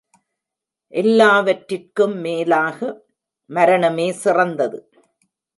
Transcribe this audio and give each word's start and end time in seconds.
எல்லாவற்றிற்கும் 0.93 2.15
மேலாக, 2.17 2.79
மரணமே 3.49 4.11
சிறந்தது. 4.11 4.79